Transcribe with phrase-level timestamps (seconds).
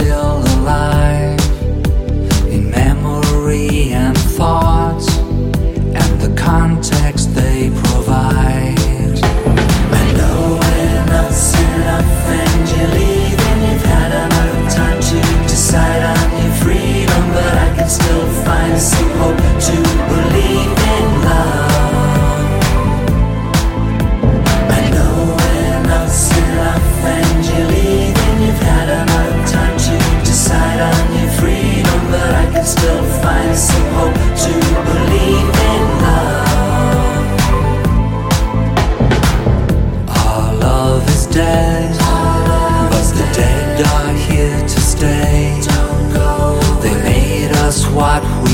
[0.00, 0.29] still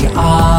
[0.01, 0.56] we are.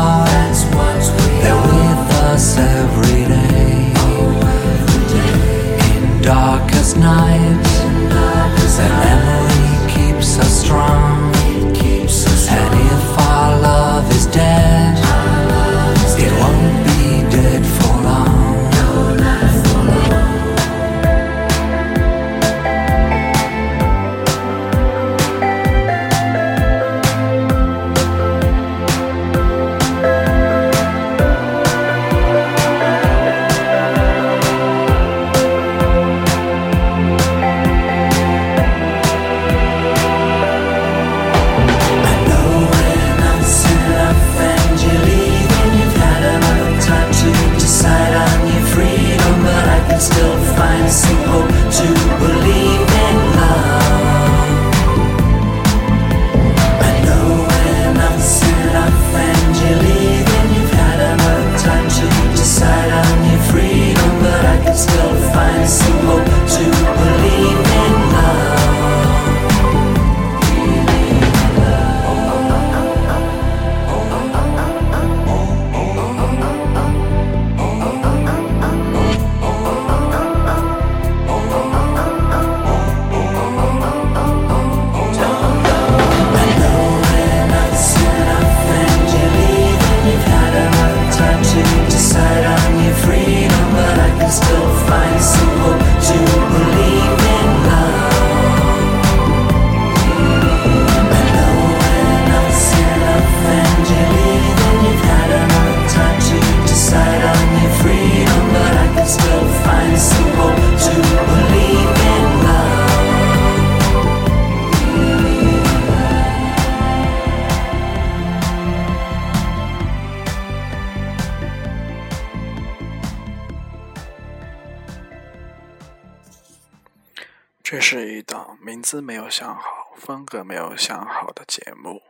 [127.71, 132.01] 这是一档名字没有想好风格没有想好的节目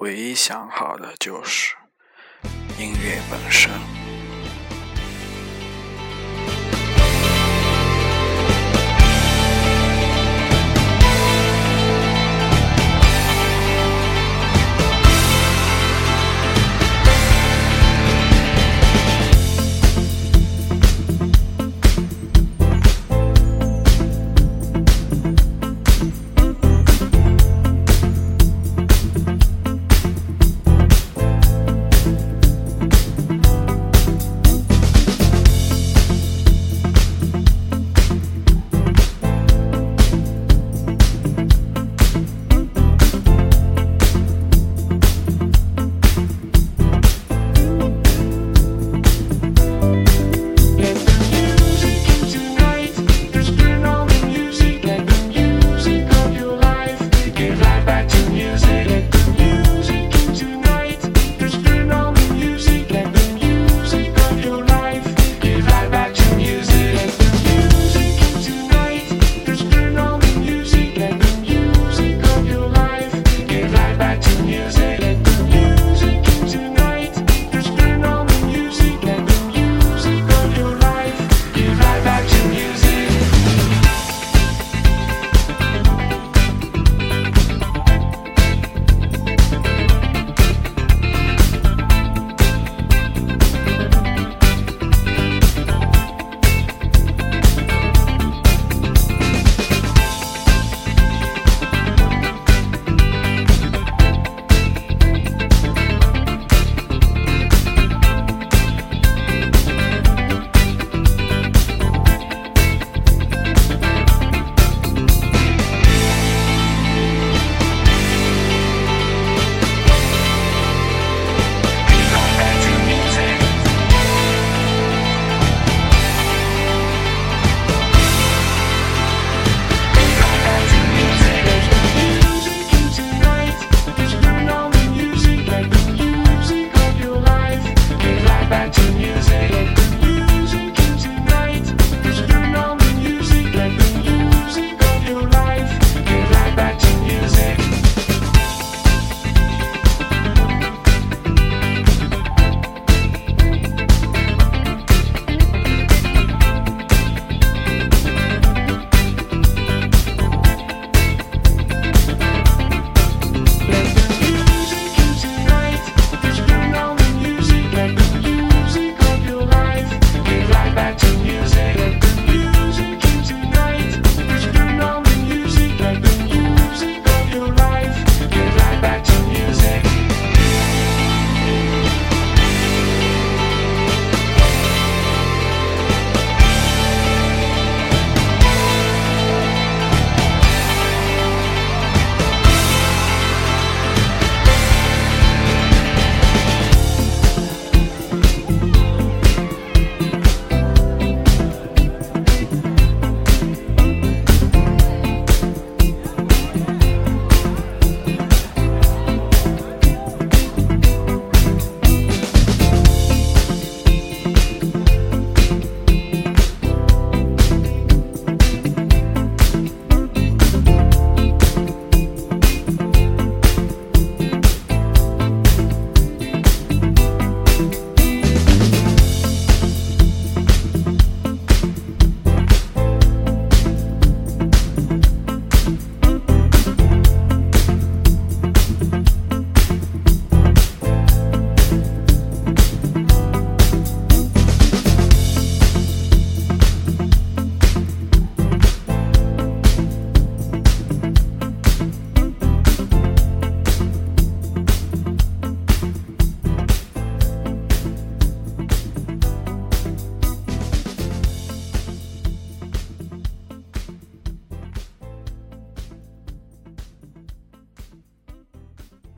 [0.00, 1.76] 唯一想好的就是
[2.76, 4.05] 音乐本身。